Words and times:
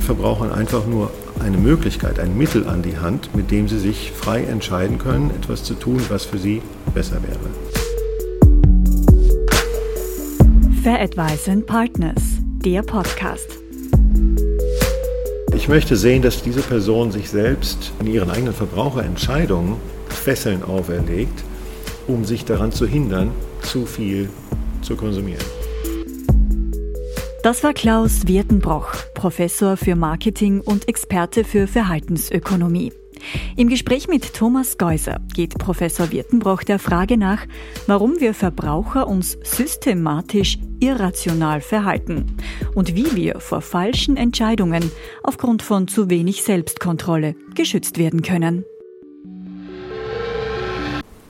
gibt 0.00 0.18
Verbrauchern 0.18 0.50
einfach 0.50 0.86
nur 0.86 1.10
eine 1.40 1.58
Möglichkeit, 1.58 2.18
ein 2.20 2.36
Mittel 2.36 2.66
an 2.66 2.80
die 2.80 2.96
Hand, 2.96 3.34
mit 3.34 3.50
dem 3.50 3.68
sie 3.68 3.78
sich 3.78 4.12
frei 4.12 4.44
entscheiden 4.44 4.96
können, 4.96 5.30
etwas 5.30 5.62
zu 5.62 5.74
tun, 5.74 6.00
was 6.08 6.24
für 6.24 6.38
sie 6.38 6.62
besser 6.94 7.18
wäre. 7.22 7.38
Fair 10.82 11.00
Advice 11.00 11.50
Partners, 11.66 12.22
der 12.64 12.82
Podcast. 12.82 13.58
Ich 15.54 15.68
möchte 15.68 15.96
sehen, 15.96 16.22
dass 16.22 16.42
diese 16.42 16.62
Person 16.62 17.12
sich 17.12 17.28
selbst 17.28 17.92
in 18.00 18.06
ihren 18.06 18.30
eigenen 18.30 18.54
Verbraucherentscheidungen 18.54 19.76
Fesseln 20.08 20.62
auferlegt, 20.62 21.44
um 22.06 22.24
sich 22.24 22.46
daran 22.46 22.72
zu 22.72 22.86
hindern, 22.86 23.32
zu 23.62 23.84
viel 23.84 24.30
zu 24.80 24.96
konsumieren. 24.96 25.59
Das 27.42 27.64
war 27.64 27.72
Klaus 27.72 28.26
Wirtenbroch, 28.26 28.92
Professor 29.14 29.78
für 29.78 29.96
Marketing 29.96 30.60
und 30.60 30.88
Experte 30.88 31.42
für 31.42 31.66
Verhaltensökonomie. 31.66 32.92
Im 33.56 33.70
Gespräch 33.70 34.08
mit 34.08 34.34
Thomas 34.34 34.76
Geuser 34.76 35.20
geht 35.34 35.56
Professor 35.56 36.12
Wirtenbroch 36.12 36.64
der 36.64 36.78
Frage 36.78 37.16
nach, 37.16 37.46
warum 37.86 38.20
wir 38.20 38.34
Verbraucher 38.34 39.08
uns 39.08 39.38
systematisch 39.42 40.58
irrational 40.80 41.62
verhalten 41.62 42.36
und 42.74 42.94
wie 42.94 43.16
wir 43.16 43.40
vor 43.40 43.62
falschen 43.62 44.18
Entscheidungen 44.18 44.92
aufgrund 45.22 45.62
von 45.62 45.88
zu 45.88 46.10
wenig 46.10 46.42
Selbstkontrolle 46.42 47.36
geschützt 47.54 47.96
werden 47.96 48.20
können. 48.20 48.66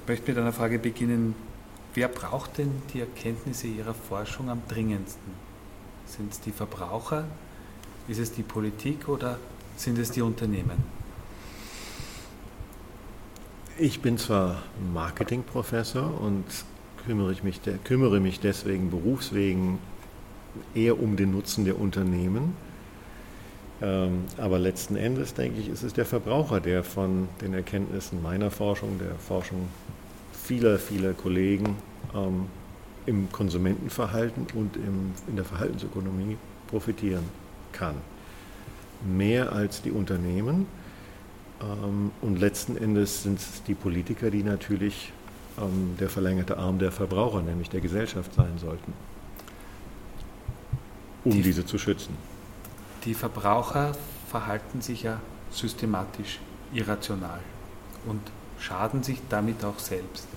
Ich 0.03 0.09
möchte 0.09 0.33
mit 0.33 0.39
einer 0.39 0.53
Frage 0.53 0.81
beginnen. 0.81 1.37
Wer 1.95 2.09
braucht 2.09 2.59
denn 2.59 2.71
die 2.93 2.99
Erkenntnisse 2.99 3.69
Ihrer 3.69 3.95
Forschung 3.95 4.51
am 4.51 4.63
dringendsten? 4.67 5.50
Sind 6.17 6.33
es 6.33 6.41
die 6.41 6.51
Verbraucher? 6.51 7.25
Ist 8.09 8.19
es 8.19 8.33
die 8.33 8.43
Politik 8.43 9.09
oder 9.09 9.39
sind 9.77 9.97
es 9.97 10.11
die 10.11 10.23
Unternehmen? 10.23 10.83
Ich 13.79 14.03
bin 14.03 14.19
zwar 14.19 14.63
Marketingprofessor 14.93 16.21
und 16.21 16.45
kümmere, 17.07 17.31
ich 17.31 17.45
mich, 17.45 17.61
kümmere 17.85 18.19
mich 18.19 18.41
deswegen 18.41 18.91
berufswegen 18.91 19.79
eher 20.75 21.01
um 21.01 21.17
den 21.17 21.31
Nutzen 21.31 21.65
der 21.65 21.79
Unternehmen. 21.79 22.57
Ähm, 23.81 24.25
aber 24.37 24.59
letzten 24.59 24.97
Endes, 24.97 25.35
denke 25.35 25.61
ich, 25.61 25.69
ist 25.69 25.85
es 25.85 25.93
der 25.93 26.07
Verbraucher, 26.07 26.61
der 26.61 26.83
von 26.83 27.29
den 27.41 27.55
Erkenntnissen 27.55 28.21
meiner 28.21 28.51
Forschung, 28.51 28.99
der 28.99 29.15
Forschung 29.15 29.69
vieler, 30.33 30.81
vieler 30.81 31.13
Kollegen 31.13 31.77
ähm, 32.15 32.47
im 33.07 33.31
Konsumentenverhalten 33.33 34.47
und 34.55 34.77
im, 34.77 35.13
in 35.27 35.37
der 35.37 35.45
Verhaltensökonomie 35.45 36.37
profitieren 36.67 37.25
kann. 37.73 37.97
Mehr 39.05 39.53
als 39.53 39.83
die 39.83 39.91
Unternehmen. 39.91 40.67
Ähm, 41.63 42.11
und 42.21 42.39
letzten 42.39 42.77
Endes 42.77 43.23
sind 43.23 43.39
es 43.39 43.63
die 43.67 43.75
Politiker, 43.75 44.31
die 44.31 44.43
natürlich 44.43 45.13
ähm, 45.59 45.97
der 45.99 46.09
verlängerte 46.09 46.59
Arm 46.59 46.79
der 46.79 46.93
Verbraucher, 46.93 47.43
nämlich 47.43 47.71
der 47.71 47.81
Gesellschaft 47.81 48.35
sein 48.35 48.59
sollten, 48.59 48.93
um 51.25 51.33
die, 51.33 51.43
diese 51.43 51.65
zu 51.65 51.79
schützen. 51.79 52.17
Die 53.05 53.15
Verbraucher 53.15 53.93
verhalten 54.29 54.81
sich 54.81 55.03
ja 55.03 55.21
systematisch 55.51 56.39
irrational 56.73 57.41
und 58.07 58.21
schaden 58.59 59.03
sich 59.03 59.19
damit 59.29 59.65
auch 59.65 59.79
selbst. 59.79 60.29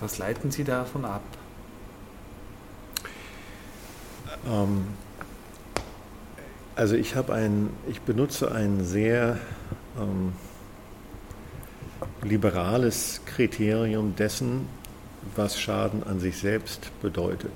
Was 0.00 0.18
leiten 0.18 0.50
Sie 0.50 0.64
davon 0.64 1.04
ab? 1.04 1.22
Ähm, 4.46 4.86
also 6.76 6.94
ich 6.94 7.16
habe 7.16 7.34
ein, 7.34 7.70
ich 7.88 8.00
benutze 8.02 8.52
ein 8.52 8.84
sehr 8.84 9.38
ähm, 9.98 10.32
liberales 12.22 13.20
Kriterium 13.26 14.14
dessen, 14.14 14.68
was 15.34 15.60
Schaden 15.60 16.04
an 16.04 16.20
sich 16.20 16.38
selbst 16.38 16.90
bedeutet. 17.02 17.52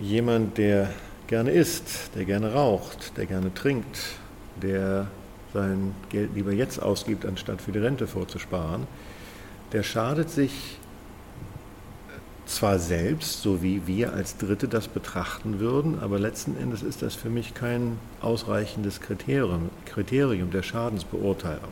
Jemand, 0.00 0.58
der 0.58 0.90
gerne 1.26 1.50
isst, 1.50 2.10
der 2.14 2.24
gerne 2.26 2.52
raucht, 2.52 3.16
der 3.16 3.26
gerne 3.26 3.52
trinkt, 3.54 3.98
der 4.62 5.06
sein 5.52 5.94
Geld 6.10 6.34
lieber 6.34 6.52
jetzt 6.52 6.80
ausgibt, 6.80 7.24
anstatt 7.24 7.60
für 7.62 7.72
die 7.72 7.78
Rente 7.78 8.06
vorzusparen, 8.06 8.86
der 9.72 9.82
schadet 9.82 10.30
sich 10.30 10.78
zwar 12.46 12.78
selbst, 12.78 13.42
so 13.42 13.62
wie 13.62 13.86
wir 13.86 14.12
als 14.12 14.36
Dritte 14.36 14.66
das 14.66 14.88
betrachten 14.88 15.60
würden, 15.60 16.00
aber 16.00 16.18
letzten 16.18 16.56
Endes 16.56 16.82
ist 16.82 17.02
das 17.02 17.14
für 17.14 17.30
mich 17.30 17.54
kein 17.54 17.98
ausreichendes 18.20 19.00
Kriterium, 19.00 19.70
Kriterium 19.86 20.50
der 20.50 20.62
Schadensbeurteilung. 20.62 21.70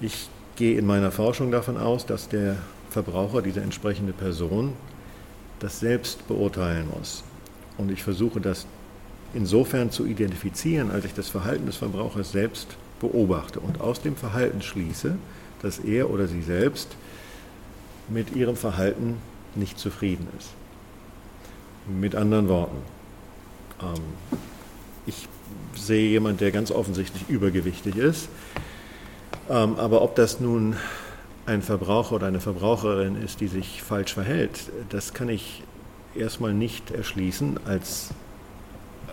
Ich 0.00 0.28
gehe 0.56 0.76
in 0.76 0.86
meiner 0.86 1.12
Forschung 1.12 1.52
davon 1.52 1.76
aus, 1.76 2.06
dass 2.06 2.28
der 2.28 2.56
Verbraucher, 2.90 3.42
diese 3.42 3.60
entsprechende 3.60 4.12
Person, 4.12 4.72
das 5.60 5.80
selbst 5.80 6.26
beurteilen 6.26 6.88
muss. 6.98 7.22
Und 7.78 7.90
ich 7.90 8.02
versuche 8.02 8.40
das 8.40 8.66
insofern 9.32 9.90
zu 9.90 10.06
identifizieren, 10.06 10.90
als 10.90 11.04
ich 11.04 11.14
das 11.14 11.28
Verhalten 11.28 11.66
des 11.66 11.76
Verbrauchers 11.76 12.32
selbst 12.32 12.76
beobachte 13.00 13.60
und 13.60 13.80
aus 13.80 14.00
dem 14.00 14.16
Verhalten 14.16 14.62
schließe, 14.62 15.16
dass 15.62 15.78
er 15.78 16.10
oder 16.10 16.26
sie 16.26 16.42
selbst 16.42 16.96
mit 18.08 18.34
ihrem 18.34 18.56
Verhalten 18.56 19.16
nicht 19.54 19.78
zufrieden 19.78 20.28
ist. 20.38 20.50
Mit 21.88 22.14
anderen 22.14 22.48
Worten, 22.48 22.78
ähm, 23.80 24.02
ich 25.06 25.28
sehe 25.74 26.08
jemanden, 26.08 26.38
der 26.38 26.50
ganz 26.50 26.70
offensichtlich 26.70 27.28
übergewichtig 27.28 27.96
ist, 27.96 28.28
ähm, 29.48 29.76
aber 29.76 30.02
ob 30.02 30.16
das 30.16 30.40
nun 30.40 30.76
ein 31.46 31.62
Verbraucher 31.62 32.16
oder 32.16 32.26
eine 32.26 32.40
Verbraucherin 32.40 33.22
ist, 33.22 33.40
die 33.40 33.46
sich 33.46 33.82
falsch 33.82 34.14
verhält, 34.14 34.70
das 34.88 35.14
kann 35.14 35.28
ich 35.28 35.62
erstmal 36.16 36.52
nicht 36.52 36.90
erschließen 36.90 37.60
als 37.66 38.10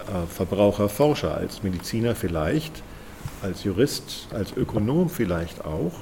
äh, 0.07 0.25
Verbraucherforscher, 0.27 1.35
als 1.35 1.61
Mediziner 1.61 2.15
vielleicht, 2.15 2.81
als 3.41 3.63
Jurist, 3.63 4.27
als 4.33 4.51
Ökonom 4.55 5.09
vielleicht 5.09 5.63
auch. 5.63 5.93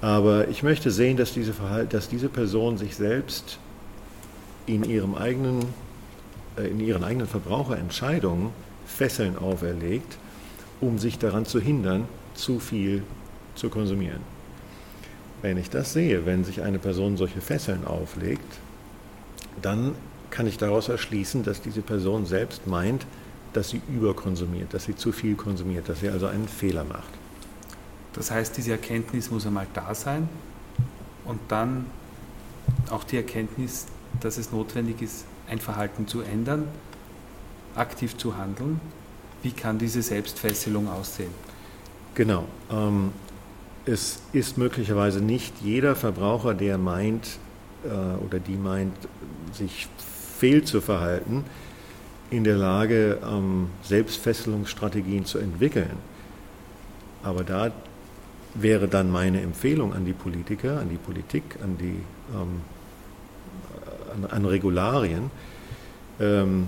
Aber 0.00 0.48
ich 0.48 0.62
möchte 0.62 0.90
sehen, 0.90 1.16
dass 1.16 1.32
diese, 1.32 1.54
dass 1.88 2.08
diese 2.08 2.28
Person 2.28 2.76
sich 2.78 2.96
selbst 2.96 3.58
in, 4.66 4.84
ihrem 4.84 5.14
eigenen, 5.14 5.64
äh, 6.56 6.68
in 6.68 6.80
ihren 6.80 7.04
eigenen 7.04 7.26
Verbraucherentscheidungen 7.26 8.50
Fesseln 8.86 9.38
auferlegt, 9.38 10.18
um 10.80 10.98
sich 10.98 11.18
daran 11.18 11.46
zu 11.46 11.60
hindern, 11.60 12.06
zu 12.34 12.60
viel 12.60 13.02
zu 13.54 13.70
konsumieren. 13.70 14.20
Wenn 15.42 15.56
ich 15.56 15.70
das 15.70 15.92
sehe, 15.92 16.26
wenn 16.26 16.44
sich 16.44 16.62
eine 16.62 16.78
Person 16.78 17.16
solche 17.16 17.40
Fesseln 17.40 17.86
auflegt, 17.86 18.58
dann 19.62 19.94
kann 20.30 20.46
ich 20.46 20.58
daraus 20.58 20.88
erschließen, 20.88 21.44
dass 21.44 21.60
diese 21.60 21.82
Person 21.82 22.26
selbst 22.26 22.66
meint, 22.66 23.06
dass 23.52 23.70
sie 23.70 23.80
überkonsumiert, 23.88 24.74
dass 24.74 24.84
sie 24.84 24.96
zu 24.96 25.12
viel 25.12 25.36
konsumiert, 25.36 25.88
dass 25.88 26.00
sie 26.00 26.08
also 26.08 26.26
einen 26.26 26.48
Fehler 26.48 26.84
macht. 26.84 27.10
Das 28.14 28.30
heißt, 28.30 28.56
diese 28.56 28.72
Erkenntnis 28.72 29.30
muss 29.30 29.46
einmal 29.46 29.66
da 29.74 29.94
sein 29.94 30.28
und 31.24 31.40
dann 31.48 31.86
auch 32.90 33.04
die 33.04 33.16
Erkenntnis, 33.16 33.86
dass 34.20 34.38
es 34.38 34.52
notwendig 34.52 35.02
ist, 35.02 35.24
ein 35.48 35.58
Verhalten 35.58 36.06
zu 36.06 36.20
ändern, 36.20 36.68
aktiv 37.74 38.16
zu 38.16 38.36
handeln. 38.36 38.80
Wie 39.42 39.50
kann 39.50 39.78
diese 39.78 40.00
Selbstfesselung 40.00 40.88
aussehen? 40.88 41.30
Genau. 42.14 42.44
Ähm, 42.70 43.12
es 43.84 44.20
ist 44.32 44.56
möglicherweise 44.56 45.20
nicht 45.20 45.60
jeder 45.60 45.94
Verbraucher, 45.94 46.54
der 46.54 46.78
meint 46.78 47.38
äh, 47.84 48.24
oder 48.24 48.38
die 48.38 48.56
meint, 48.56 48.96
sich 49.52 49.88
fehl 50.38 50.64
zu 50.64 50.80
verhalten, 50.80 51.44
in 52.30 52.44
der 52.44 52.56
Lage, 52.56 53.18
ähm, 53.24 53.68
Selbstfesselungsstrategien 53.82 55.26
zu 55.26 55.38
entwickeln. 55.38 55.96
Aber 57.22 57.44
da 57.44 57.72
wäre 58.54 58.88
dann 58.88 59.10
meine 59.10 59.40
Empfehlung 59.40 59.92
an 59.92 60.04
die 60.04 60.12
Politiker, 60.12 60.80
an 60.80 60.88
die 60.88 60.96
Politik, 60.96 61.42
an 61.62 61.76
die 61.78 62.00
ähm, 62.32 62.62
an, 64.14 64.30
an, 64.30 64.44
Regularien, 64.44 65.30
ähm, 66.20 66.66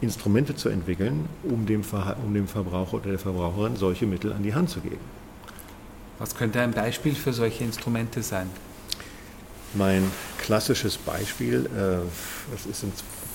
Instrumente 0.00 0.56
zu 0.56 0.68
entwickeln, 0.68 1.28
um 1.44 1.66
dem, 1.66 1.82
um 2.24 2.34
dem 2.34 2.48
Verbraucher 2.48 2.94
oder 2.94 3.10
der 3.10 3.18
Verbraucherin 3.18 3.76
solche 3.76 4.06
Mittel 4.06 4.32
an 4.32 4.42
die 4.42 4.54
Hand 4.54 4.70
zu 4.70 4.80
geben. 4.80 5.00
Was 6.18 6.34
könnte 6.34 6.60
ein 6.60 6.72
Beispiel 6.72 7.14
für 7.14 7.32
solche 7.32 7.64
Instrumente 7.64 8.22
sein? 8.22 8.50
Mein 9.74 10.10
klassisches 10.38 10.96
Beispiel, 10.96 11.66
äh, 11.66 12.04
das 12.52 12.66
ist 12.66 12.84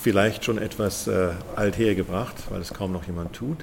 vielleicht 0.02 0.44
schon 0.44 0.58
etwas 0.58 1.06
äh, 1.06 1.30
alt 1.56 1.76
hergebracht, 1.76 2.36
weil 2.50 2.60
es 2.60 2.72
kaum 2.72 2.92
noch 2.92 3.06
jemand 3.06 3.34
tut, 3.34 3.58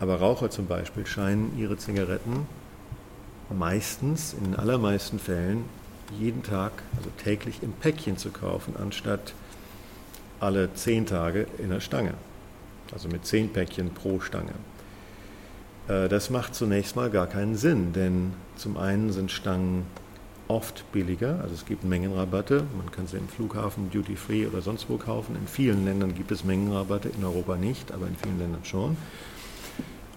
aber 0.00 0.16
Raucher 0.16 0.50
zum 0.50 0.66
Beispiel 0.66 1.06
scheinen 1.06 1.56
ihre 1.58 1.76
Zigaretten 1.76 2.46
meistens, 3.50 4.34
in 4.34 4.44
den 4.44 4.56
allermeisten 4.56 5.18
Fällen, 5.18 5.64
jeden 6.18 6.42
Tag, 6.42 6.72
also 6.96 7.10
täglich 7.22 7.62
im 7.62 7.72
Päckchen 7.72 8.16
zu 8.16 8.30
kaufen, 8.30 8.74
anstatt 8.80 9.34
alle 10.40 10.72
zehn 10.74 11.06
Tage 11.06 11.46
in 11.58 11.70
der 11.70 11.80
Stange. 11.80 12.14
Also 12.92 13.08
mit 13.08 13.26
zehn 13.26 13.52
Päckchen 13.52 13.90
pro 13.90 14.20
Stange. 14.20 14.52
Äh, 15.88 16.08
das 16.08 16.30
macht 16.30 16.54
zunächst 16.54 16.96
mal 16.96 17.10
gar 17.10 17.26
keinen 17.26 17.56
Sinn, 17.56 17.92
denn 17.92 18.34
zum 18.56 18.76
einen 18.76 19.12
sind 19.12 19.30
Stangen 19.30 19.86
oft 20.46 20.84
billiger, 20.92 21.40
also 21.42 21.54
es 21.54 21.64
gibt 21.64 21.84
Mengenrabatte, 21.84 22.64
man 22.76 22.90
kann 22.92 23.06
sie 23.06 23.16
im 23.16 23.28
Flughafen 23.28 23.90
Duty 23.90 24.14
Free 24.14 24.46
oder 24.46 24.60
sonst 24.60 24.90
wo 24.90 24.98
kaufen. 24.98 25.36
In 25.36 25.48
vielen 25.48 25.86
Ländern 25.86 26.14
gibt 26.14 26.30
es 26.30 26.44
Mengenrabatte, 26.44 27.08
in 27.08 27.24
Europa 27.24 27.56
nicht, 27.56 27.92
aber 27.92 28.06
in 28.06 28.16
vielen 28.16 28.38
Ländern 28.38 28.64
schon. 28.64 28.96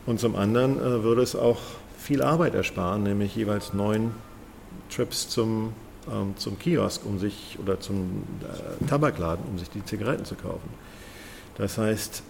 Und 0.08 0.20
zum 0.22 0.36
anderen 0.36 0.80
äh, 0.80 1.04
würde 1.04 1.22
es 1.22 1.36
auch 1.36 1.60
viel 2.00 2.24
Arbeit 2.24 2.56
ersparen, 2.56 3.04
nämlich 3.04 3.36
jeweils 3.36 3.74
neun 3.74 4.12
Trips 4.90 5.28
zum, 5.28 5.74
ähm, 6.10 6.34
zum 6.38 6.58
Kiosk 6.58 7.06
um 7.06 7.20
sich 7.20 7.60
oder 7.62 7.80
zum 7.82 8.24
äh, 8.42 8.86
Tabakladen, 8.86 9.46
um 9.46 9.60
sich 9.60 9.70
die 9.70 9.84
Zigaretten 9.84 10.24
zu 10.24 10.36
kaufen. 10.36 10.70
Das 11.58 11.78
heißt, 11.78 12.24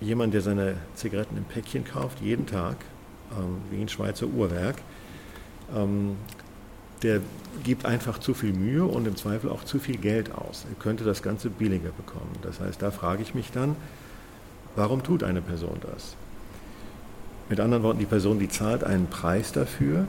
jemand, 0.00 0.34
der 0.34 0.40
seine 0.40 0.74
Zigaretten 0.96 1.36
im 1.36 1.44
Päckchen 1.44 1.84
kauft, 1.84 2.20
jeden 2.20 2.46
Tag, 2.46 2.76
ähm, 3.38 3.58
wie 3.70 3.80
ein 3.80 3.88
Schweizer 3.88 4.26
Uhrwerk, 4.26 4.76
ähm, 5.76 6.16
der 7.04 7.20
gibt 7.62 7.86
einfach 7.86 8.18
zu 8.18 8.34
viel 8.34 8.52
Mühe 8.52 8.84
und 8.84 9.06
im 9.06 9.16
Zweifel 9.16 9.50
auch 9.50 9.62
zu 9.62 9.78
viel 9.78 9.98
Geld 9.98 10.34
aus. 10.34 10.66
Er 10.68 10.82
könnte 10.82 11.04
das 11.04 11.22
Ganze 11.22 11.48
billiger 11.48 11.90
bekommen. 11.90 12.32
Das 12.42 12.58
heißt, 12.58 12.82
da 12.82 12.90
frage 12.90 13.22
ich 13.22 13.34
mich 13.34 13.52
dann, 13.52 13.76
warum 14.74 15.04
tut 15.04 15.22
eine 15.22 15.42
Person 15.42 15.78
das? 15.80 16.16
Mit 17.52 17.60
anderen 17.60 17.82
Worten, 17.82 17.98
die 17.98 18.06
Person, 18.06 18.38
die 18.38 18.48
zahlt 18.48 18.82
einen 18.82 19.08
Preis 19.08 19.52
dafür, 19.52 20.06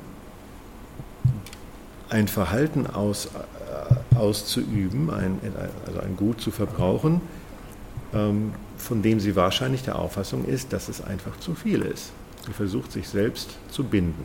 ein 2.07 2.29
Verhalten 2.29 2.87
aus, 2.87 3.25
äh, 3.25 4.15
auszuüben, 4.15 5.09
ein, 5.09 5.39
also 5.85 5.99
ein 5.99 6.15
Gut 6.15 6.39
zu 6.39 6.51
verbrauchen, 6.51 7.19
ähm, 8.13 8.53
von 8.77 9.01
dem 9.01 9.19
sie 9.19 9.35
wahrscheinlich 9.35 9.83
der 9.83 9.99
Auffassung 9.99 10.45
ist, 10.45 10.71
dass 10.71 10.87
es 10.87 11.03
einfach 11.03 11.37
zu 11.41 11.53
viel 11.53 11.81
ist. 11.81 12.13
Sie 12.45 12.53
versucht 12.53 12.93
sich 12.93 13.09
selbst 13.09 13.49
zu 13.69 13.83
binden. 13.83 14.23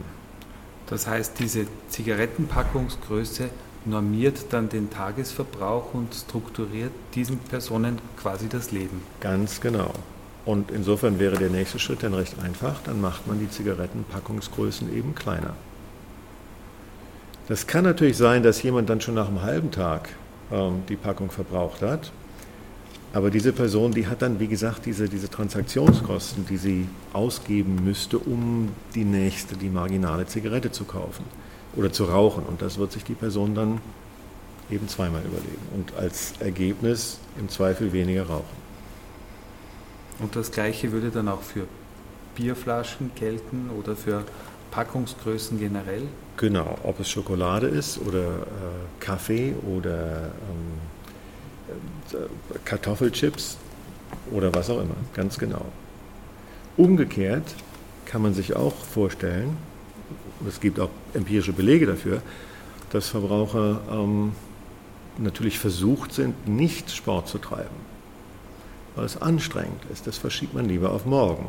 Das 0.86 1.08
heißt, 1.08 1.40
diese 1.40 1.66
Zigarettenpackungsgröße 1.88 3.48
normiert 3.84 4.44
dann 4.50 4.68
den 4.68 4.90
Tagesverbrauch 4.90 5.92
und 5.92 6.14
strukturiert 6.14 6.92
diesen 7.16 7.38
Personen 7.38 7.98
quasi 8.16 8.48
das 8.48 8.70
Leben. 8.70 9.02
Ganz 9.18 9.60
genau. 9.60 9.92
Und 10.48 10.70
insofern 10.70 11.18
wäre 11.18 11.36
der 11.36 11.50
nächste 11.50 11.78
Schritt 11.78 12.02
dann 12.02 12.14
recht 12.14 12.34
einfach, 12.42 12.76
dann 12.84 13.00
macht 13.00 13.26
man 13.26 13.38
die 13.38 13.50
Zigarettenpackungsgrößen 13.50 14.96
eben 14.96 15.14
kleiner. 15.14 15.54
Das 17.48 17.66
kann 17.66 17.84
natürlich 17.84 18.16
sein, 18.16 18.42
dass 18.42 18.62
jemand 18.62 18.88
dann 18.88 19.00
schon 19.00 19.14
nach 19.14 19.28
einem 19.28 19.42
halben 19.42 19.70
Tag 19.70 20.08
ähm, 20.50 20.82
die 20.88 20.96
Packung 20.96 21.30
verbraucht 21.30 21.82
hat 21.82 22.12
aber 23.12 23.30
diese 23.30 23.52
Person, 23.52 23.92
die 23.92 24.06
hat 24.06 24.20
dann, 24.20 24.38
wie 24.38 24.48
gesagt, 24.48 24.84
diese, 24.84 25.08
diese 25.08 25.30
Transaktionskosten, 25.30 26.46
die 26.46 26.58
sie 26.58 26.88
ausgeben 27.12 27.82
müsste, 27.82 28.18
um 28.18 28.68
die 28.94 29.04
nächste, 29.04 29.56
die 29.56 29.70
marginale 29.70 30.26
Zigarette 30.26 30.70
zu 30.70 30.84
kaufen 30.84 31.24
oder 31.74 31.90
zu 31.90 32.04
rauchen. 32.04 32.44
Und 32.44 32.60
das 32.60 32.76
wird 32.78 32.92
sich 32.92 33.04
die 33.04 33.14
Person 33.14 33.54
dann 33.54 33.80
eben 34.70 34.86
zweimal 34.88 35.22
überlegen 35.22 35.62
und 35.74 35.96
als 35.96 36.34
Ergebnis 36.40 37.18
im 37.38 37.48
Zweifel 37.48 37.94
weniger 37.94 38.24
rauchen. 38.24 38.67
Und 40.18 40.34
das 40.36 40.50
Gleiche 40.50 40.92
würde 40.92 41.10
dann 41.10 41.28
auch 41.28 41.42
für 41.42 41.66
Bierflaschen 42.34 43.10
gelten 43.14 43.70
oder 43.78 43.96
für 43.96 44.24
Packungsgrößen 44.70 45.58
generell? 45.58 46.02
Genau, 46.36 46.78
ob 46.82 47.00
es 47.00 47.08
Schokolade 47.10 47.66
ist 47.66 47.98
oder 47.98 48.20
äh, 48.20 49.00
Kaffee 49.00 49.54
oder 49.66 50.30
ähm, 52.12 52.28
Kartoffelchips 52.64 53.58
oder 54.30 54.54
was 54.54 54.70
auch 54.70 54.80
immer, 54.80 54.94
ganz 55.14 55.38
genau. 55.38 55.64
Umgekehrt 56.76 57.54
kann 58.06 58.22
man 58.22 58.34
sich 58.34 58.54
auch 58.54 58.74
vorstellen, 58.74 59.56
es 60.46 60.60
gibt 60.60 60.78
auch 60.80 60.90
empirische 61.12 61.52
Belege 61.52 61.86
dafür, 61.86 62.22
dass 62.90 63.08
Verbraucher 63.08 63.80
ähm, 63.90 64.32
natürlich 65.18 65.58
versucht 65.58 66.12
sind, 66.14 66.46
nicht 66.48 66.90
Sport 66.90 67.28
zu 67.28 67.38
treiben, 67.38 67.74
weil 68.98 69.06
es 69.06 69.20
anstrengend 69.20 69.82
ist. 69.92 70.06
Das 70.06 70.18
verschiebt 70.18 70.54
man 70.54 70.66
lieber 70.66 70.92
auf 70.92 71.06
morgen. 71.06 71.46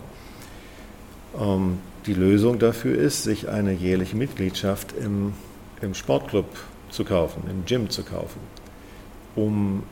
Ähm, 1.37 1.79
die 2.05 2.13
Lösung 2.13 2.59
dafür 2.59 2.97
ist, 2.97 3.23
sich 3.23 3.49
eine 3.49 3.73
jährliche 3.73 4.15
Mitgliedschaft 4.15 4.93
im, 4.93 5.33
im 5.81 5.93
Sportclub 5.93 6.45
zu 6.89 7.03
kaufen, 7.03 7.43
im 7.49 7.65
Gym 7.65 7.89
zu 7.89 8.03
kaufen, 8.03 8.39
um 9.35 9.83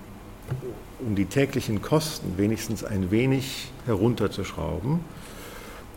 um 0.99 1.15
die 1.15 1.25
täglichen 1.25 1.81
Kosten 1.81 2.37
wenigstens 2.37 2.83
ein 2.83 3.11
wenig 3.11 3.71
herunterzuschrauben 3.85 4.99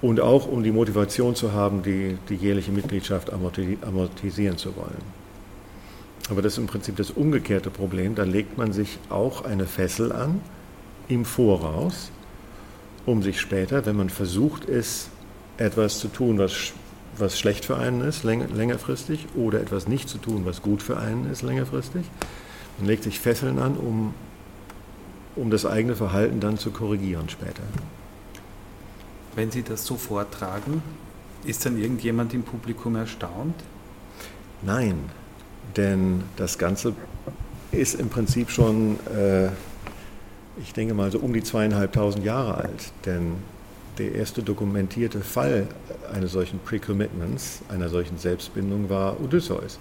und 0.03 0.21
auch 0.21 0.47
um 0.47 0.63
die 0.63 0.73
Motivation 0.73 1.35
zu 1.35 1.53
haben, 1.53 1.83
die, 1.83 2.19
die 2.29 2.35
jährliche 2.35 2.73
Mitgliedschaft 2.73 3.33
amortisieren 3.33 4.59
zu 4.59 4.77
wollen. 4.77 5.21
Aber 6.29 6.43
das 6.43 6.55
ist 6.55 6.59
im 6.59 6.67
Prinzip 6.67 6.97
das 6.97 7.11
umgekehrte 7.11 7.71
Problem. 7.71 8.15
Da 8.15 8.25
legt 8.25 8.57
man 8.57 8.73
sich 8.73 8.99
auch 9.09 9.45
eine 9.45 9.67
Fessel 9.67 10.13
an 10.13 10.41
im 11.11 11.25
Voraus, 11.25 12.11
um 13.07 13.23
sich 13.23 13.41
später, 13.41 13.85
wenn 13.87 13.97
man 13.97 14.11
versucht 14.11 14.65
ist, 14.65 15.11
etwas 15.57 15.99
zu 15.99 16.09
tun, 16.09 16.39
was, 16.39 16.73
was 17.19 17.39
schlecht 17.39 17.65
für 17.65 17.77
einen 17.77 18.01
ist, 18.03 18.25
längerfristig, 18.25 19.27
oder 19.35 19.61
etwas 19.61 19.89
nicht 19.89 20.09
zu 20.09 20.19
tun, 20.19 20.47
was 20.47 20.63
gut 20.63 20.83
für 20.83 20.99
einen 20.99 21.31
ist, 21.31 21.43
längerfristig, 21.43 22.07
man 22.79 22.87
legt 22.87 23.03
sich 23.03 23.21
Fesseln 23.21 23.59
an, 23.59 23.77
um 23.77 24.15
um 25.37 25.51
das 25.51 25.65
eigene 25.67 25.95
Verhalten 25.97 26.41
dann 26.41 26.59
zu 26.59 26.71
korrigieren 26.71 27.29
später. 27.29 27.63
Wenn 29.35 29.51
Sie 29.51 29.63
das 29.63 29.87
so 29.87 29.97
vortragen, 29.97 30.83
ist 31.45 31.65
dann 31.65 31.79
irgendjemand 31.79 32.35
im 32.35 32.43
Publikum 32.43 32.97
erstaunt? 32.97 33.55
Nein, 34.63 34.97
denn 35.77 36.25
das 36.37 36.59
Ganze 36.59 36.95
ist 37.73 37.95
im 37.95 38.09
Prinzip 38.09 38.51
schon, 38.51 38.99
äh, 39.07 39.49
ich 40.63 40.73
denke 40.73 40.95
mal, 40.95 41.11
so 41.11 41.19
um 41.19 41.33
die 41.33 41.43
zweieinhalbtausend 41.43 42.25
Jahre 42.25 42.55
alt. 42.55 42.93
Denn 43.07 43.35
der 43.99 44.13
erste 44.15 44.43
dokumentierte 44.43 45.21
Fall 45.21 45.67
eines 46.13 46.33
solchen 46.33 46.59
Pre-Commitments, 46.61 47.61
einer 47.69 47.89
solchen 47.89 48.19
Selbstbindung 48.19 48.89
war 48.89 49.21
Odysseus 49.21 49.79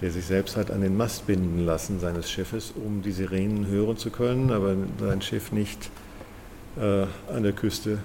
der 0.00 0.10
sich 0.10 0.24
selbst 0.24 0.56
hat 0.56 0.70
an 0.70 0.80
den 0.80 0.96
Mast 0.96 1.26
binden 1.26 1.64
lassen 1.64 2.00
seines 2.00 2.30
Schiffes, 2.30 2.72
um 2.74 3.02
die 3.02 3.12
Sirenen 3.12 3.66
hören 3.66 3.96
zu 3.96 4.10
können, 4.10 4.50
aber 4.50 4.74
sein 4.98 5.20
Schiff 5.20 5.52
nicht 5.52 5.90
äh, 6.78 7.06
an 7.32 7.42
der 7.42 7.52
Küste 7.52 7.98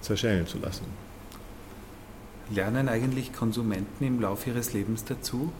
zerschellen 0.00 0.46
zu 0.46 0.58
lassen. 0.58 0.84
Lernen 2.50 2.88
eigentlich 2.88 3.32
Konsumenten 3.32 4.04
im 4.04 4.20
Laufe 4.20 4.50
ihres 4.50 4.72
Lebens 4.72 5.04
dazu? 5.04 5.52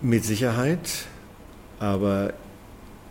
Mit 0.00 0.24
Sicherheit, 0.24 1.06
aber 1.78 2.32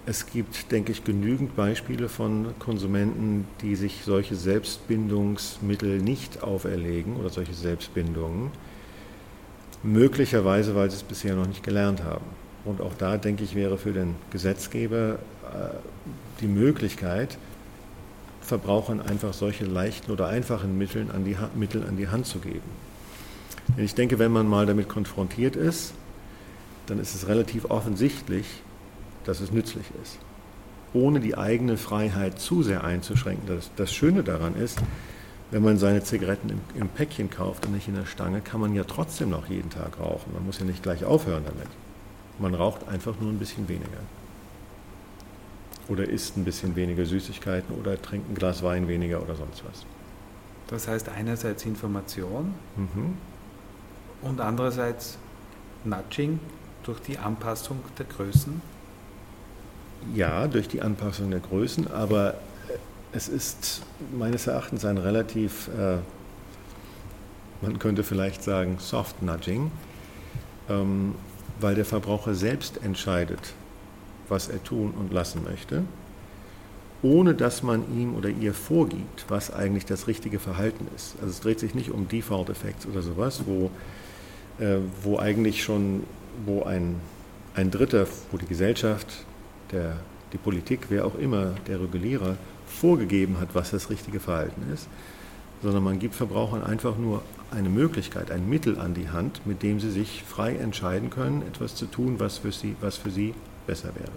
es 0.06 0.28
gibt, 0.28 0.72
denke 0.72 0.92
ich, 0.92 1.04
genügend 1.04 1.56
Beispiele 1.56 2.10
von 2.10 2.54
Konsumenten, 2.60 3.48
die 3.62 3.76
sich 3.76 4.04
solche 4.06 4.36
Selbstbindungsmittel 4.36 6.00
nicht 6.00 6.44
auferlegen 6.44 7.16
oder 7.16 7.30
solche 7.30 7.54
Selbstbindungen 7.54 8.52
möglicherweise, 9.82 10.76
weil 10.76 10.90
sie 10.90 10.98
es 10.98 11.04
bisher 11.04 11.36
noch 11.36 11.48
nicht 11.48 11.64
gelernt 11.64 12.04
haben. 12.04 12.26
Und 12.66 12.82
auch 12.82 12.94
da, 12.98 13.18
denke 13.18 13.44
ich, 13.44 13.56
wäre 13.56 13.78
für 13.78 13.94
den 13.94 14.16
Gesetzgeber 14.32 15.20
äh, 15.44 15.76
die 16.42 16.48
Möglichkeit, 16.48 17.38
Verbrauchern 18.42 19.02
einfach 19.02 19.34
solche 19.34 19.66
leichten 19.66 20.12
oder 20.12 20.28
einfachen 20.28 20.78
Mittel 20.78 21.08
an 21.12 21.26
die, 21.26 21.36
Mittel 21.56 21.84
an 21.84 21.98
die 21.98 22.10
Hand 22.10 22.28
zu 22.28 22.40
geben. 22.40 22.70
Denn 23.76 23.86
ich 23.86 23.96
denke, 23.96 24.20
wenn 24.20 24.32
man 24.32 24.48
mal 24.48 24.68
damit 24.68 24.88
konfrontiert 24.88 25.56
ist, 25.56 25.94
dann 26.88 27.00
ist 27.00 27.15
es 27.15 27.27
relativ 27.27 27.65
offensichtlich, 27.70 28.46
dass 29.25 29.39
es 29.39 29.51
nützlich 29.51 29.86
ist. 30.04 30.20
Ohne 30.94 31.20
die 31.20 31.38
eigene 31.38 31.77
Freiheit 31.77 32.39
zu 32.39 32.63
sehr 32.63 32.84
einzuschränken. 32.84 33.48
Das, 33.48 33.72
das 33.75 33.94
Schöne 33.94 34.24
daran 34.24 34.56
ist, 34.56 34.82
wenn 35.51 35.63
man 35.63 35.77
seine 35.77 36.04
Zigaretten 36.04 36.50
im, 36.50 36.62
im, 36.75 36.88
Päckchen 36.89 37.30
kauft 37.30 37.65
und 37.65 37.74
nicht 37.74 37.88
in 37.88 37.96
der 37.96 38.06
Stange, 38.06 38.42
kann 38.42 38.60
man 38.60 38.74
ja 38.74 38.84
trotzdem 38.84 39.30
noch 39.30 39.48
jeden 39.48 39.70
Tag 39.70 40.00
rauchen. 40.00 40.34
Man 40.34 40.46
muss 40.46 40.60
ja 40.60 40.65
nicht 40.65 40.84
gleich 40.84 41.04
aufhören 41.04 41.44
damit. 41.46 41.68
Man 42.39 42.54
raucht 42.54 42.88
einfach 42.88 43.20
nur 43.20 43.32
ein 43.32 43.39
bisschen 43.39 43.68
weniger. 43.68 44.00
Oder 45.88 46.10
isst 46.10 46.36
ein 46.36 46.44
bisschen 46.44 46.75
weniger 46.75 47.06
Süßigkeiten 47.06 47.75
oder 47.75 48.01
trinkt 48.01 48.30
ein 48.30 48.36
Glas 48.36 48.63
Wein 48.63 48.88
weniger 48.88 49.22
oder 49.22 49.36
sonst 49.36 49.63
was. 49.70 49.86
Das 50.68 50.88
heißt 50.88 51.10
einerseits 51.10 51.63
Information 51.65 52.56
mhm. 52.75 53.18
und 54.24 54.42
andererseits 54.42 55.20
Nudging 55.84 56.39
durch 56.86 57.01
die 57.01 57.18
Anpassung 57.18 57.80
der 57.98 58.06
Größen? 58.06 58.62
Ja, 60.13 60.48
durch 60.48 60.68
die 60.68 60.82
Anpassung 60.82 61.32
der 61.32 61.39
Größen, 61.39 61.92
aber 61.92 62.36
es 63.12 63.27
ist 63.27 63.82
meines 64.18 64.46
Erachtens 64.48 64.86
ein 64.86 64.98
relativ, 64.98 65.70
äh, 65.70 65.98
man 67.62 67.80
könnte 67.80 68.04
vielleicht 68.04 68.44
sagen 68.44 68.77
Soft 68.80 69.22
Nudging, 69.22 69.72
ähm, 70.70 71.15
weil 71.60 71.75
der 71.75 71.86
Verbraucher 71.86 72.36
selbst 72.36 72.84
entscheidet, 72.84 73.54
was 74.30 74.48
er 74.48 74.63
tun 74.63 74.92
und 74.92 75.12
lassen 75.13 75.44
möchte, 75.44 75.84
ohne 77.01 77.34
dass 77.34 77.63
man 77.63 77.84
ihm 77.98 78.15
oder 78.15 78.30
ihr 78.30 78.54
vorgibt, 78.54 79.25
was 79.30 79.51
eigentlich 79.54 79.86
das 79.86 80.08
richtige 80.08 80.39
Verhalten 80.39 80.88
ist. 80.96 81.15
Also 81.22 81.30
es 81.30 81.39
dreht 81.39 81.60
sich 81.60 81.74
nicht 81.74 81.92
um 81.92 82.08
Default 82.08 82.50
Effects 82.50 82.86
oder 82.86 83.01
sowas, 83.01 83.44
wo, 83.46 83.72
äh, 84.60 84.78
wo 85.04 85.18
eigentlich 85.18 85.64
schon, 85.64 86.04
wo 86.46 86.64
ein, 86.64 86.96
ein 87.56 87.72
Dritter, 87.72 88.08
wo 88.32 88.38
die 88.38 88.46
Gesellschaft, 88.46 89.26
der, 89.72 89.98
die 90.34 90.38
Politik, 90.38 90.88
wer 90.90 91.06
auch 91.06 91.16
immer, 91.16 91.54
der 91.68 91.82
Regulierer, 91.82 92.38
vorgegeben 92.68 93.40
hat, 93.40 93.50
was 93.54 93.72
das 93.72 93.90
richtige 93.90 94.20
Verhalten 94.20 94.62
ist, 94.74 94.88
sondern 95.62 95.84
man 95.84 96.00
gibt 96.00 96.16
Verbrauchern 96.16 96.64
einfach 96.64 96.98
nur 96.98 97.22
eine 97.52 97.70
Möglichkeit, 97.70 98.32
ein 98.32 98.50
Mittel 98.50 98.80
an 98.80 98.94
die 98.94 99.10
Hand, 99.10 99.46
mit 99.46 99.64
dem 99.64 99.80
sie 99.80 99.92
sich 99.92 100.24
frei 100.24 100.56
entscheiden 100.56 101.10
können, 101.10 101.42
etwas 101.44 101.76
zu 101.76 101.86
tun, 101.86 102.20
was 102.20 102.40
für 102.40 102.52
sie, 102.52 102.76
was 102.82 102.98
für 102.98 103.12
sie 103.12 103.34
besser 103.66 103.90
wäre. 103.96 104.12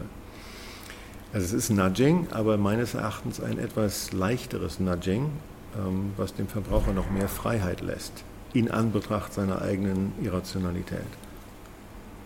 Also 1.33 1.45
es 1.45 1.52
ist 1.52 1.71
Nudging, 1.71 2.26
aber 2.30 2.57
meines 2.57 2.95
Erachtens 2.95 3.40
ein 3.40 3.59
etwas 3.59 4.12
leichteres 4.12 4.80
Nudging, 4.80 5.30
ähm, 5.76 6.12
was 6.16 6.35
dem 6.35 6.49
Verbraucher 6.49 6.92
noch 6.92 7.11
mehr 7.11 7.28
Freiheit 7.28 7.83
lässt, 7.83 8.25
in 8.52 8.71
Anbetracht 8.71 9.33
seiner 9.35 9.62
eigenen 9.62 10.12
Irrationalität. 10.23 11.07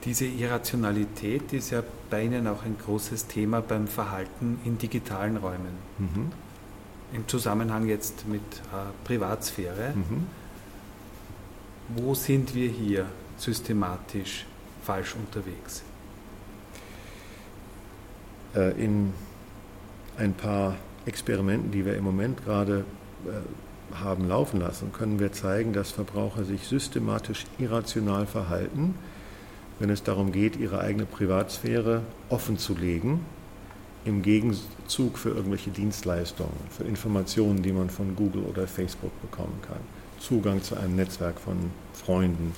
Diese 0.04 0.24
Irrationalität 0.24 1.52
ist 1.52 1.70
ja 1.70 1.82
bei 2.10 2.24
Ihnen 2.24 2.46
auch 2.48 2.64
ein 2.64 2.76
großes 2.76 3.28
Thema 3.28 3.60
beim 3.60 3.86
Verhalten 3.86 4.58
in 4.64 4.78
digitalen 4.78 5.36
Räumen. 5.36 5.78
Mhm. 5.98 6.32
Im 7.12 7.28
Zusammenhang 7.28 7.86
jetzt 7.86 8.26
mit 8.26 8.40
äh, 8.40 8.90
Privatsphäre. 9.04 9.92
Mhm. 9.94 10.26
Wo 11.96 12.14
sind 12.14 12.54
wir 12.54 12.68
hier 12.68 13.06
systematisch 13.36 14.46
falsch 14.82 15.14
unterwegs? 15.14 15.82
Äh, 18.54 18.82
in 18.82 19.12
ein 20.16 20.34
paar 20.34 20.76
Experimenten, 21.06 21.70
die 21.70 21.84
wir 21.84 21.96
im 21.96 22.04
Moment 22.04 22.44
gerade 22.44 22.84
äh, 23.26 23.30
haben 24.00 24.28
laufen 24.28 24.60
lassen, 24.60 24.92
können 24.92 25.18
wir 25.18 25.32
zeigen, 25.32 25.72
dass 25.72 25.90
Verbraucher 25.90 26.44
sich 26.44 26.66
systematisch 26.66 27.44
irrational 27.58 28.26
verhalten, 28.26 28.94
wenn 29.78 29.90
es 29.90 30.02
darum 30.02 30.32
geht, 30.32 30.56
ihre 30.56 30.80
eigene 30.80 31.06
Privatsphäre 31.06 32.02
offen 32.28 32.58
zu 32.58 32.74
legen, 32.74 33.24
im 34.04 34.22
Gegenzug 34.22 35.18
für 35.18 35.30
irgendwelche 35.30 35.70
Dienstleistungen, 35.70 36.52
für 36.70 36.84
Informationen, 36.84 37.62
die 37.62 37.72
man 37.72 37.90
von 37.90 38.16
Google 38.16 38.42
oder 38.42 38.66
Facebook 38.66 39.12
bekommen 39.22 39.58
kann, 39.66 39.80
Zugang 40.18 40.62
zu 40.62 40.76
einem 40.76 40.96
Netzwerk 40.96 41.40
von 41.40 41.56
Freunden. 41.92 42.52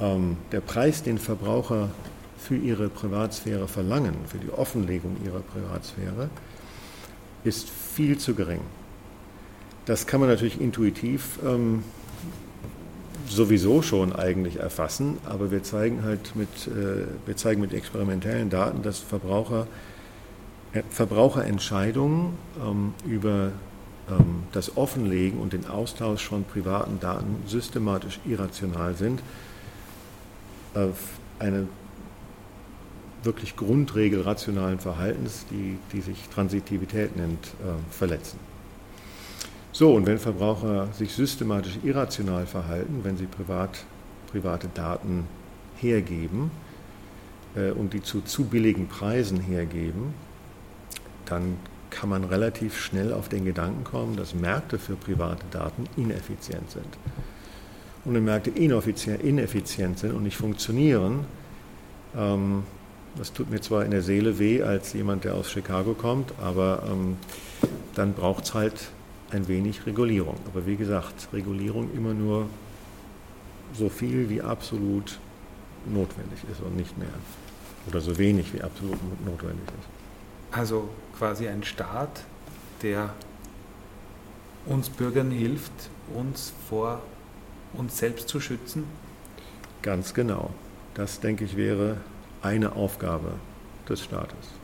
Ähm, 0.00 0.36
der 0.52 0.60
Preis, 0.60 1.02
den 1.02 1.18
Verbraucher 1.18 1.90
für 2.38 2.56
ihre 2.56 2.88
Privatsphäre 2.88 3.68
verlangen, 3.68 4.14
für 4.26 4.38
die 4.38 4.50
Offenlegung 4.50 5.16
ihrer 5.24 5.40
Privatsphäre, 5.40 6.30
ist 7.44 7.68
viel 7.68 8.18
zu 8.18 8.34
gering. 8.34 8.60
Das 9.88 10.06
kann 10.06 10.20
man 10.20 10.28
natürlich 10.28 10.60
intuitiv 10.60 11.38
ähm, 11.42 11.82
sowieso 13.26 13.80
schon 13.80 14.14
eigentlich 14.14 14.56
erfassen, 14.56 15.16
aber 15.24 15.50
wir 15.50 15.62
zeigen 15.62 16.04
halt 16.04 16.36
mit, 16.36 16.48
äh, 16.66 17.06
wir 17.24 17.36
zeigen 17.38 17.62
mit 17.62 17.72
experimentellen 17.72 18.50
Daten, 18.50 18.82
dass 18.82 18.98
Verbraucher, 18.98 19.66
äh, 20.74 20.82
Verbraucherentscheidungen 20.90 22.34
ähm, 22.62 22.92
über 23.06 23.52
ähm, 24.10 24.42
das 24.52 24.76
Offenlegen 24.76 25.40
und 25.40 25.54
den 25.54 25.66
Austausch 25.66 26.26
von 26.26 26.44
privaten 26.44 27.00
Daten 27.00 27.42
systematisch 27.46 28.20
irrational 28.26 28.94
sind. 28.94 29.22
Äh, 30.74 30.88
eine 31.38 31.66
wirklich 33.22 33.56
Grundregel 33.56 34.20
rationalen 34.20 34.80
Verhaltens, 34.80 35.46
die, 35.50 35.78
die 35.94 36.02
sich 36.02 36.28
Transitivität 36.28 37.16
nennt, 37.16 37.46
äh, 37.46 37.72
verletzen. 37.90 38.47
So, 39.78 39.94
und 39.94 40.08
wenn 40.08 40.18
Verbraucher 40.18 40.88
sich 40.92 41.12
systematisch 41.12 41.78
irrational 41.84 42.46
verhalten, 42.46 42.98
wenn 43.04 43.16
sie 43.16 43.26
privat, 43.26 43.84
private 44.28 44.66
Daten 44.74 45.28
hergeben 45.76 46.50
äh, 47.54 47.70
und 47.70 47.92
die 47.92 48.02
zu 48.02 48.20
zu 48.22 48.46
billigen 48.46 48.88
Preisen 48.88 49.38
hergeben, 49.38 50.14
dann 51.26 51.58
kann 51.90 52.08
man 52.08 52.24
relativ 52.24 52.76
schnell 52.76 53.12
auf 53.12 53.28
den 53.28 53.44
Gedanken 53.44 53.84
kommen, 53.84 54.16
dass 54.16 54.34
Märkte 54.34 54.80
für 54.80 54.96
private 54.96 55.44
Daten 55.52 55.84
ineffizient 55.96 56.72
sind. 56.72 56.98
Und 58.04 58.14
wenn 58.14 58.24
Märkte 58.24 58.50
ineffizient 58.50 60.00
sind 60.00 60.12
und 60.12 60.24
nicht 60.24 60.36
funktionieren, 60.36 61.24
ähm, 62.16 62.64
das 63.16 63.32
tut 63.32 63.48
mir 63.48 63.60
zwar 63.60 63.84
in 63.84 63.92
der 63.92 64.02
Seele 64.02 64.40
weh 64.40 64.60
als 64.60 64.92
jemand, 64.92 65.22
der 65.22 65.36
aus 65.36 65.52
Chicago 65.52 65.94
kommt, 65.94 66.32
aber 66.42 66.82
ähm, 66.90 67.16
dann 67.94 68.14
braucht 68.14 68.42
es 68.42 68.54
halt 68.54 68.90
ein 69.30 69.48
wenig 69.48 69.84
Regulierung. 69.86 70.36
Aber 70.46 70.66
wie 70.66 70.76
gesagt, 70.76 71.28
Regulierung 71.32 71.92
immer 71.94 72.14
nur 72.14 72.46
so 73.74 73.88
viel 73.88 74.28
wie 74.28 74.40
absolut 74.40 75.18
notwendig 75.86 76.40
ist 76.50 76.60
und 76.60 76.76
nicht 76.76 76.96
mehr. 76.98 77.08
Oder 77.86 78.00
so 78.00 78.16
wenig 78.18 78.52
wie 78.54 78.62
absolut 78.62 78.98
notwendig 79.24 79.66
ist. 79.78 80.56
Also 80.56 80.88
quasi 81.16 81.48
ein 81.48 81.62
Staat, 81.62 82.24
der 82.82 83.14
uns 84.66 84.88
Bürgern 84.88 85.30
hilft, 85.30 85.72
uns 86.14 86.52
vor 86.68 87.02
uns 87.74 87.98
selbst 87.98 88.28
zu 88.28 88.40
schützen? 88.40 88.84
Ganz 89.82 90.14
genau. 90.14 90.50
Das, 90.94 91.20
denke 91.20 91.44
ich, 91.44 91.56
wäre 91.56 91.98
eine 92.42 92.72
Aufgabe 92.72 93.32
des 93.88 94.02
Staates. 94.02 94.57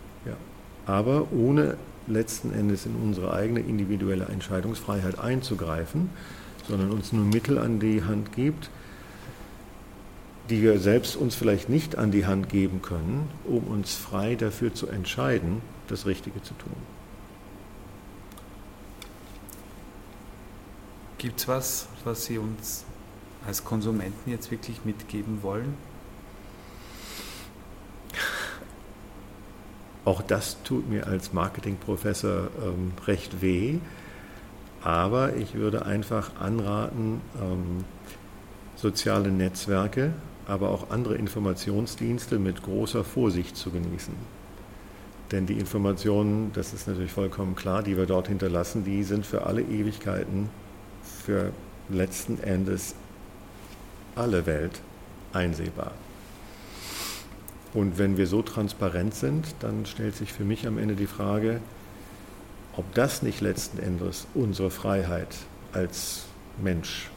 Aber 0.87 1.33
ohne 1.33 1.77
letzten 2.07 2.53
Endes 2.53 2.87
in 2.87 2.95
unsere 2.97 3.33
eigene 3.33 3.61
individuelle 3.61 4.27
Entscheidungsfreiheit 4.27 5.19
einzugreifen, 5.19 6.11
sondern 6.69 6.91
uns 6.91 7.13
nur 7.13 7.25
Mittel 7.25 7.59
an 7.59 7.81
die 7.81 8.03
Hand 8.03 8.33
gibt, 8.33 8.71
die 10.51 10.63
wir 10.63 10.79
selbst 10.79 11.17
uns 11.17 11.35
vielleicht 11.35 11.69
nicht 11.69 11.97
an 11.97 12.11
die 12.11 12.27
Hand 12.27 12.49
geben 12.49 12.83
können, 12.83 13.29
um 13.45 13.65
uns 13.65 13.95
frei 13.95 14.35
dafür 14.35 14.75
zu 14.75 14.87
entscheiden, 14.89 15.63
das 15.89 16.07
Richtige 16.07 16.43
zu 16.43 16.55
tun. 16.55 16.77
Gibt 21.17 21.41
es 21.41 21.49
was, 21.49 21.89
was 22.05 22.27
Sie 22.27 22.37
uns 22.37 22.85
als 23.47 23.65
Konsumenten 23.65 24.31
jetzt 24.31 24.51
wirklich 24.51 24.85
mitgeben 24.85 25.43
wollen? 25.43 25.75
Auch 30.05 30.21
das 30.23 30.63
tut 30.63 30.89
mir 30.89 31.07
als 31.07 31.33
Marketingprofessor 31.33 32.49
ähm, 32.63 32.93
recht 33.07 33.41
weh. 33.41 33.79
Aber 34.83 35.35
ich 35.37 35.55
würde 35.55 35.87
einfach 35.87 36.37
anraten, 36.39 37.23
ähm, 37.41 37.85
soziale 38.77 39.31
Netzwerke, 39.31 40.13
aber 40.47 40.69
auch 40.69 40.91
andere 40.91 41.15
Informationsdienste 41.15 42.39
mit 42.39 42.63
großer 42.63 43.03
Vorsicht 43.03 43.57
zu 43.57 43.71
genießen. 43.71 44.15
Denn 45.33 45.47
die 45.47 45.59
Informationen, 45.59 46.53
das 46.53 46.75
ist 46.75 46.87
natürlich 46.87 47.13
vollkommen 47.13 47.57
klar, 47.57 47.83
die 47.83 47.97
wir 47.97 48.05
dort 48.05 48.29
hinterlassen, 48.29 48.85
die 48.85 49.03
sind 49.05 49.25
für 49.25 49.47
alle 49.47 49.63
Ewigkeiten, 49.63 50.51
für 51.03 51.51
letzten 51.89 52.39
Endes 52.43 52.95
alle 54.15 54.45
Welt 54.45 54.81
einsehbar. 55.33 55.93
Und 57.75 57.99
wenn 57.99 58.17
wir 58.17 58.29
so 58.29 58.41
transparent 58.41 59.15
sind, 59.15 59.47
dann 59.59 59.85
stellt 59.85 60.15
sich 60.15 60.33
für 60.33 60.45
mich 60.45 60.67
am 60.67 60.79
Ende 60.79 60.95
die 60.95 61.09
Frage, 61.09 61.61
ob 62.77 62.95
das 62.95 63.23
nicht 63.23 63.41
letzten 63.41 63.79
Endes 63.79 64.27
unsere 64.35 64.71
Freiheit 64.71 65.37
als 65.73 66.25
Mensch 66.63 67.11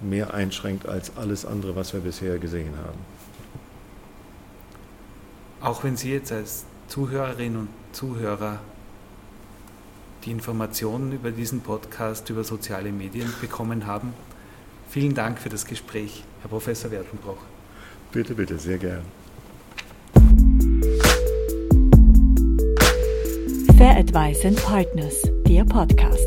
mehr 0.00 0.34
einschränkt 0.34 0.86
als 0.86 1.16
alles 1.16 1.46
andere, 1.46 1.76
was 1.76 1.92
wir 1.92 2.00
bisher 2.00 2.38
gesehen 2.38 2.74
haben. 2.76 2.98
Auch 5.60 5.84
wenn 5.84 5.96
Sie 5.96 6.10
jetzt 6.10 6.32
als 6.32 6.64
Zuhörerinnen 6.88 7.60
und 7.60 7.68
Zuhörer 7.92 8.58
die 10.24 10.32
Informationen 10.32 11.12
über 11.12 11.30
diesen 11.30 11.60
Podcast, 11.60 12.28
über 12.30 12.42
soziale 12.42 12.90
Medien 12.90 13.32
bekommen 13.40 13.86
haben, 13.86 14.12
vielen 14.88 15.14
Dank 15.14 15.38
für 15.38 15.48
das 15.48 15.66
Gespräch, 15.66 16.24
Herr 16.40 16.50
Professor 16.50 16.90
Wertenbroch. 16.90 17.38
Bitte, 18.10 18.34
bitte, 18.34 18.58
sehr 18.58 18.78
gern. 18.78 19.21
Fair 23.92 24.00
Advice 24.00 24.44
and 24.46 24.56
Partners, 24.64 25.22
der 25.46 25.64
Podcast. 25.64 26.26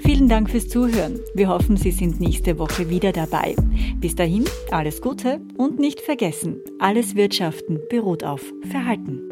Vielen 0.00 0.28
Dank 0.28 0.50
fürs 0.50 0.68
Zuhören. 0.68 1.20
Wir 1.34 1.48
hoffen, 1.48 1.76
Sie 1.76 1.92
sind 1.92 2.20
nächste 2.20 2.58
Woche 2.58 2.88
wieder 2.90 3.12
dabei. 3.12 3.54
Bis 4.00 4.16
dahin, 4.16 4.44
alles 4.70 5.00
Gute 5.00 5.40
und 5.56 5.78
nicht 5.78 6.00
vergessen, 6.00 6.60
alles 6.80 7.14
Wirtschaften 7.14 7.80
beruht 7.88 8.24
auf 8.24 8.42
Verhalten. 8.70 9.31